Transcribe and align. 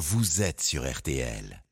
vous 0.00 0.40
êtes 0.40 0.62
sur 0.62 0.90
RTL. 0.90 1.62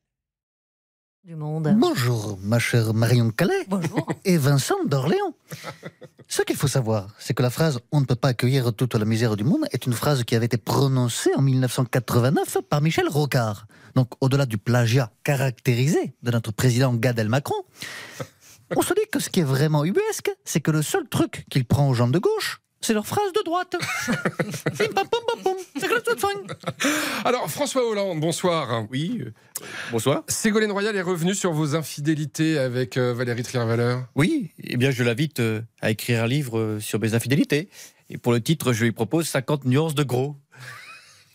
du 1.23 1.35
monde. 1.35 1.73
Bonjour, 1.75 2.37
ma 2.43 2.59
chère 2.59 2.93
Marion 2.93 3.31
Calais 3.31 3.65
Bonjour. 3.67 4.07
et 4.23 4.37
Vincent 4.37 4.83
d'Orléans. 4.85 5.33
Ce 6.27 6.43
qu'il 6.43 6.55
faut 6.55 6.67
savoir, 6.67 7.07
c'est 7.17 7.33
que 7.33 7.41
la 7.41 7.49
phrase 7.49 7.79
On 7.91 8.01
ne 8.01 8.05
peut 8.05 8.15
pas 8.15 8.27
accueillir 8.29 8.71
toute 8.73 8.93
la 8.93 9.05
misère 9.05 9.35
du 9.35 9.43
monde 9.43 9.65
est 9.71 9.87
une 9.87 9.93
phrase 9.93 10.23
qui 10.25 10.35
avait 10.35 10.45
été 10.45 10.57
prononcée 10.57 11.31
en 11.35 11.41
1989 11.41 12.59
par 12.69 12.81
Michel 12.81 13.07
Rocard. 13.07 13.65
Donc, 13.95 14.09
au-delà 14.21 14.45
du 14.45 14.59
plagiat 14.59 15.11
caractérisé 15.23 16.13
de 16.21 16.29
notre 16.29 16.51
président 16.51 16.93
Gad 16.93 17.17
Elmaleh, 17.17 17.43
on 18.75 18.83
se 18.83 18.93
dit 18.93 19.07
que 19.11 19.19
ce 19.19 19.31
qui 19.31 19.39
est 19.39 19.43
vraiment 19.43 19.83
ubuesque, 19.85 20.29
c'est 20.45 20.61
que 20.61 20.69
le 20.69 20.83
seul 20.83 21.09
truc 21.09 21.45
qu'il 21.49 21.65
prend 21.65 21.89
aux 21.89 21.95
gens 21.95 22.07
de 22.07 22.19
gauche, 22.19 22.61
c'est 22.81 22.93
leur 22.93 23.05
phrase 23.05 23.31
de 23.33 23.43
droite. 23.43 23.75
Alors, 27.25 27.49
François 27.49 27.87
Hollande, 27.87 28.19
bonsoir. 28.19 28.85
Oui, 28.89 29.21
euh, 29.21 29.31
bonsoir. 29.91 30.23
Ségolène 30.27 30.71
Royal 30.71 30.95
est 30.95 31.01
revenu 31.01 31.35
sur 31.35 31.51
vos 31.51 31.75
infidélités 31.75 32.57
avec 32.57 32.97
euh, 32.97 33.13
Valérie 33.13 33.43
Trierweiler. 33.43 33.97
Oui, 34.15 34.51
eh 34.63 34.77
bien, 34.77 34.91
je 34.91 35.03
l'invite 35.03 35.39
euh, 35.39 35.61
à 35.81 35.91
écrire 35.91 36.23
un 36.23 36.27
livre 36.27 36.77
sur 36.79 36.99
mes 36.99 37.13
infidélités. 37.13 37.69
Et 38.09 38.17
pour 38.17 38.31
le 38.31 38.41
titre, 38.41 38.73
je 38.73 38.85
lui 38.85 38.91
propose 38.91 39.27
50 39.27 39.65
nuances 39.65 39.95
de 39.95 40.03
gros. 40.03 40.35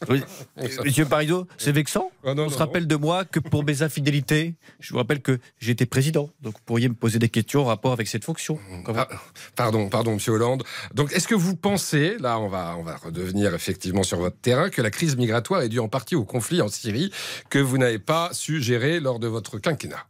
Oui. 0.08 0.22
Monsieur 0.84 1.04
Parizeau, 1.06 1.46
c'est 1.58 1.72
vexant 1.72 2.10
Ah 2.24 2.34
non, 2.34 2.42
On 2.42 2.44
non, 2.44 2.48
se 2.48 2.54
non. 2.54 2.58
rappelle 2.60 2.86
de 2.86 2.96
moi 2.96 3.24
que 3.24 3.40
pour 3.40 3.64
mes 3.64 3.82
infidélités. 3.82 4.54
Je 4.80 4.92
vous 4.92 4.98
rappelle 4.98 5.20
que 5.22 5.38
j'étais 5.58 5.86
président. 5.86 6.30
Donc, 6.40 6.54
vous 6.54 6.62
pourriez 6.66 6.88
me 6.88 6.94
poser 6.94 7.18
des 7.18 7.28
questions 7.28 7.62
en 7.62 7.66
rapport 7.66 7.92
avec 7.92 8.08
cette 8.08 8.24
fonction. 8.24 8.58
Comment- 8.84 9.04
Ah, 9.10 9.20
pardon, 9.56 9.88
pardon, 9.88 10.14
Monsieur 10.14 10.32
Hollande. 10.32 10.64
Donc, 10.94 11.12
est-ce 11.12 11.28
que 11.28 11.34
vous 11.34 11.56
pensez, 11.56 12.16
là, 12.18 12.38
on 12.38 12.48
va, 12.48 12.76
on 12.78 12.82
va 12.82 12.96
redevenir 12.96 13.54
effectivement 13.54 14.02
sur 14.02 14.18
votre 14.18 14.36
terrain, 14.38 14.70
que 14.70 14.82
la 14.82 14.90
crise 14.90 15.16
migratoire 15.16 15.62
est 15.62 15.68
due 15.68 15.80
en 15.80 15.88
partie 15.88 16.14
au 16.16 16.24
conflit 16.24 16.60
en 16.62 16.68
Syrie 16.68 17.10
que 17.50 17.58
vous 17.58 17.78
n'avez 17.78 17.98
pas 17.98 18.30
su 18.32 18.60
gérer 18.62 19.00
lors 19.00 19.18
de 19.18 19.26
votre 19.28 19.58
quinquennat? 19.58 20.04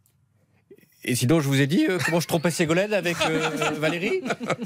Et 1.07 1.15
sinon, 1.15 1.41
je 1.41 1.49
vous 1.49 1.60
ai 1.60 1.66
dit 1.66 1.87
euh, 1.88 1.99
comment 2.05 2.19
je 2.21 2.27
trompais 2.27 2.51
Ségolène 2.51 2.95
avec 2.95 3.16
euh, 3.29 3.51
Valérie 3.79 4.23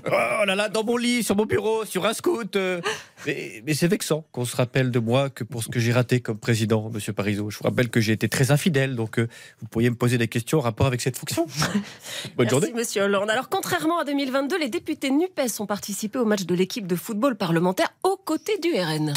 Oh 0.06 0.44
là 0.46 0.54
là, 0.54 0.68
dans 0.68 0.84
mon 0.84 0.96
lit, 0.96 1.22
sur 1.24 1.34
mon 1.34 1.46
bureau, 1.46 1.84
sur 1.84 2.06
un 2.06 2.12
scout. 2.12 2.54
euh. 2.54 2.80
Mais, 3.26 3.62
mais 3.66 3.74
c'est 3.74 3.88
vexant 3.88 4.24
qu'on 4.30 4.44
se 4.44 4.54
rappelle 4.56 4.90
de 4.92 4.98
moi 5.00 5.30
que 5.30 5.42
pour 5.42 5.62
ce 5.64 5.68
que 5.68 5.80
j'ai 5.80 5.92
raté 5.92 6.20
comme 6.20 6.38
président, 6.38 6.90
monsieur 6.90 7.12
Parizeau. 7.12 7.50
Je 7.50 7.58
vous 7.58 7.64
rappelle 7.64 7.88
que 7.88 8.00
j'ai 8.00 8.12
été 8.12 8.28
très 8.28 8.50
infidèle, 8.52 8.94
donc 8.94 9.18
vous 9.18 9.66
pourriez 9.68 9.90
me 9.90 9.96
poser 9.96 10.16
des 10.16 10.28
questions 10.28 10.58
en 10.58 10.62
rapport 10.62 10.86
avec 10.86 11.00
cette 11.00 11.16
fonction. 11.18 11.46
Bonne 12.36 12.46
Merci, 12.46 12.50
journée. 12.50 12.72
monsieur 12.72 13.02
Hollande. 13.02 13.30
Alors, 13.30 13.48
contrairement 13.48 13.98
à 13.98 14.04
2022, 14.04 14.58
les 14.58 14.68
députés 14.68 15.10
NUPES 15.10 15.60
ont 15.60 15.66
participé 15.66 16.18
au 16.18 16.24
match 16.24 16.44
de 16.44 16.54
l'équipe 16.54 16.86
de 16.86 16.94
football 16.96 17.36
parlementaire 17.36 17.88
aux 18.04 18.16
côtés 18.16 18.58
du 18.58 18.68
RN. 18.74 19.12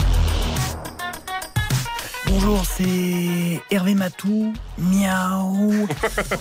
Bonjour, 2.33 2.63
c'est 2.65 3.59
Hervé 3.71 3.93
Matou. 3.93 4.53
Miaou. 4.77 5.85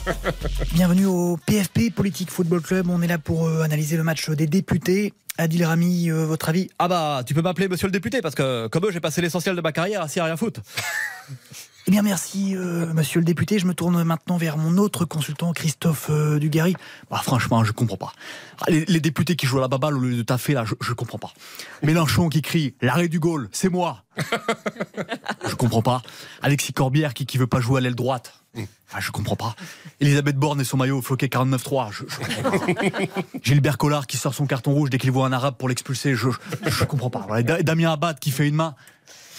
Bienvenue 0.73 1.07
au 1.07 1.37
PFP 1.45 1.93
Politique 1.93 2.31
Football 2.31 2.61
Club. 2.61 2.89
On 2.89 3.03
est 3.03 3.09
là 3.09 3.19
pour 3.19 3.49
euh, 3.49 3.63
analyser 3.63 3.97
le 3.97 4.05
match 4.05 4.31
des 4.31 4.47
députés. 4.47 5.13
Adil 5.37 5.65
Rami, 5.65 6.09
euh, 6.09 6.27
votre 6.27 6.49
avis? 6.49 6.71
Ah 6.79 6.87
bah, 6.87 7.23
tu 7.27 7.35
peux 7.35 7.43
m'appeler 7.43 7.67
monsieur 7.67 7.89
le 7.89 7.93
député, 7.93 8.23
parce 8.23 8.37
que 8.37 8.69
comme 8.69 8.85
eux, 8.85 8.93
j'ai 8.93 9.01
passé 9.01 9.21
l'essentiel 9.21 9.57
de 9.57 9.61
ma 9.61 9.73
carrière 9.73 10.03
à 10.03 10.07
rien 10.07 10.37
foutre. 10.37 10.61
Eh 11.91 11.93
bien, 11.93 12.03
merci, 12.03 12.55
euh, 12.55 12.87
monsieur 12.95 13.19
le 13.19 13.25
député. 13.25 13.59
Je 13.59 13.67
me 13.67 13.75
tourne 13.75 14.05
maintenant 14.05 14.37
vers 14.37 14.57
mon 14.57 14.79
autre 14.79 15.05
consultant, 15.05 15.53
Christophe 15.53 16.07
euh, 16.09 16.39
Dugarry. 16.39 16.77
Bah, 17.11 17.21
franchement, 17.21 17.65
je 17.65 17.73
comprends 17.73 17.97
pas. 17.97 18.13
Ah, 18.61 18.67
Les, 18.69 18.85
les 18.85 19.01
députés 19.01 19.35
qui 19.35 19.45
jouent 19.47 19.59
à 19.59 19.63
la 19.63 19.67
baballe 19.67 19.97
au 19.97 19.99
lieu 19.99 20.15
de 20.15 20.23
taffer, 20.23 20.53
là, 20.53 20.65
je, 20.65 20.75
je 20.81 20.93
comprends 20.93 21.19
pas. 21.19 21.33
Mélenchon 21.83 22.29
qui 22.29 22.43
crie 22.43 22.77
l'arrêt 22.81 23.09
du 23.09 23.19
Gaulle, 23.19 23.49
c'est 23.51 23.69
moi. 23.71 24.05
je 25.49 25.55
comprends 25.57 25.83
pas. 25.83 26.01
Alexis 26.43 26.73
Corbière 26.73 27.13
qui, 27.13 27.27
qui 27.27 27.39
veut 27.39 27.49
pas 27.49 27.59
jouer 27.59 27.79
à 27.79 27.81
l'aile 27.81 27.97
droite. 27.97 28.35
Ah, 28.93 29.01
je 29.01 29.11
comprends 29.11 29.35
pas. 29.35 29.57
Elisabeth 29.99 30.37
Borne 30.37 30.61
et 30.61 30.65
son 30.65 30.77
maillot 30.77 31.03
floqué 31.03 31.27
49-3. 31.27 31.91
Je, 31.91 32.05
je 32.09 32.19
comprends 32.19 32.59
pas. 32.59 32.67
Gilbert 33.43 33.79
Collard 33.79 34.07
qui 34.07 34.17
sort 34.17 34.35
son 34.35 34.47
carton 34.47 34.73
rouge 34.73 34.91
dès 34.91 34.99
qu'il 34.99 35.11
voit 35.11 35.27
un 35.27 35.33
arabe 35.33 35.57
pour 35.59 35.69
l'expulser. 35.69 36.15
Je, 36.15 36.29
je, 36.63 36.71
je 36.71 36.85
comprends 36.85 37.11
pas. 37.11 37.25
Voilà, 37.27 37.43
Damien 37.65 37.91
Abad 37.91 38.21
qui 38.21 38.31
fait 38.31 38.47
une 38.47 38.55
main. 38.55 38.77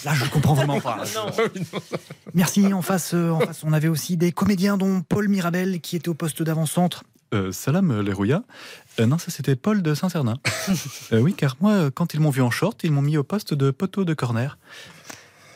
Là, 0.05 0.13
je 0.13 0.25
comprends 0.25 0.53
vraiment 0.53 0.79
pas. 0.79 1.03
Merci. 2.33 2.73
En 2.73 2.81
face, 2.81 3.13
euh, 3.13 3.31
en 3.31 3.39
face, 3.39 3.63
on 3.63 3.73
avait 3.73 3.87
aussi 3.87 4.17
des 4.17 4.31
comédiens, 4.31 4.77
dont 4.77 5.01
Paul 5.01 5.27
Mirabel, 5.27 5.81
qui 5.81 5.95
était 5.95 6.09
au 6.09 6.13
poste 6.13 6.41
d'avant-centre. 6.43 7.03
Euh, 7.33 7.51
salam, 7.51 8.01
les 8.01 8.11
rouillas. 8.11 8.43
Euh, 8.99 9.05
non, 9.05 9.17
ça 9.17 9.31
c'était 9.31 9.55
Paul 9.55 9.81
de 9.81 9.93
Saint-Cernin. 9.93 10.35
Euh, 11.13 11.19
oui, 11.19 11.33
car 11.33 11.57
moi, 11.59 11.71
euh, 11.73 11.91
quand 11.93 12.13
ils 12.13 12.21
m'ont 12.21 12.29
vu 12.29 12.41
en 12.41 12.51
short, 12.51 12.85
ils 12.85 12.91
m'ont 12.91 13.01
mis 13.01 13.17
au 13.17 13.23
poste 13.23 13.53
de 13.53 13.69
poteau 13.71 14.05
de 14.05 14.13
corner. 14.13 14.57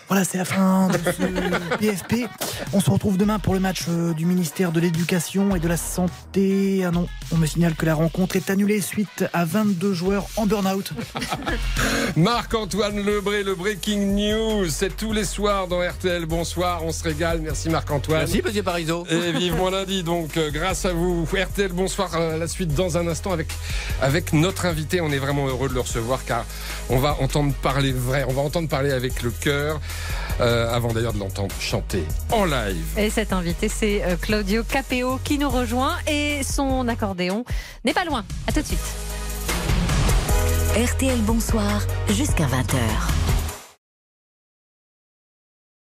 Voilà, 0.07 0.23
c'est 0.23 0.37
la 0.37 0.45
fin 0.45 0.87
de 0.89 0.97
ce 0.97 1.77
PFP. 1.77 2.27
On 2.73 2.79
se 2.79 2.91
retrouve 2.91 3.17
demain 3.17 3.39
pour 3.39 3.55
le 3.55 3.59
match 3.59 3.85
euh, 3.89 4.13
du 4.13 4.25
ministère 4.27 4.71
de 4.71 4.79
l'Éducation 4.79 5.55
et 5.55 5.59
de 5.59 5.67
la 5.67 5.77
Santé. 5.77 6.83
Ah 6.85 6.91
non, 6.91 7.07
on 7.31 7.37
me 7.37 7.47
signale 7.47 7.73
que 7.73 7.87
la 7.87 7.95
rencontre 7.95 8.35
est 8.35 8.51
annulée 8.51 8.81
suite 8.81 9.25
à 9.33 9.45
22 9.45 9.93
joueurs 9.93 10.27
en 10.35 10.45
burn-out. 10.45 10.91
Marc-Antoine 12.15 13.03
Lebré, 13.03 13.41
le 13.43 13.55
Breaking 13.55 13.97
News, 14.15 14.69
c'est 14.69 14.95
tous 14.95 15.11
les 15.11 15.25
soirs 15.25 15.67
dans 15.67 15.79
RTL. 15.81 16.25
Bonsoir, 16.27 16.83
on 16.85 16.91
se 16.91 17.03
régale. 17.03 17.41
Merci 17.41 17.69
Marc-Antoine. 17.69 18.19
Merci, 18.19 18.41
monsieur 18.45 18.61
Parizeau. 18.63 19.05
Et 19.09 19.31
vivement 19.31 19.71
lundi, 19.71 20.03
donc 20.03 20.37
euh, 20.37 20.51
grâce 20.51 20.85
à 20.85 20.93
vous. 20.93 21.25
RTL, 21.25 21.71
bonsoir. 21.71 22.11
euh, 22.15 22.37
la 22.37 22.47
suite 22.47 22.75
dans 22.75 22.97
un 22.97 23.07
instant 23.07 23.31
avec, 23.31 23.47
avec 24.01 24.33
notre 24.33 24.67
invité. 24.67 25.01
On 25.01 25.11
est 25.11 25.17
vraiment 25.17 25.47
heureux 25.47 25.67
de 25.67 25.73
le 25.73 25.79
recevoir 25.79 26.23
car 26.25 26.45
on 26.89 26.99
va 26.99 27.17
entendre 27.21 27.53
parler 27.55 27.91
vrai. 27.91 28.23
On 28.29 28.33
va 28.33 28.43
entendre 28.43 28.69
parler 28.69 28.91
avec 28.91 29.23
le 29.23 29.31
cœur. 29.31 29.81
Euh, 30.41 30.73
avant 30.73 30.91
d'ailleurs 30.91 31.13
de 31.13 31.19
l'entendre 31.19 31.55
chanter 31.59 32.03
en 32.31 32.45
live. 32.45 32.85
Et 32.97 33.09
cet 33.09 33.31
invité, 33.33 33.69
c'est 33.69 34.03
euh, 34.03 34.15
Claudio 34.17 34.63
Capeo 34.63 35.19
qui 35.23 35.37
nous 35.37 35.49
rejoint 35.49 35.95
et 36.07 36.41
son 36.43 36.87
accordéon 36.87 37.45
n'est 37.85 37.93
pas 37.93 38.05
loin. 38.05 38.25
À 38.47 38.51
tout 38.51 38.61
de 38.61 38.65
suite. 38.65 38.79
RTL 40.75 41.19
Bonsoir 41.21 41.81
jusqu'à 42.09 42.45
20h. 42.45 43.44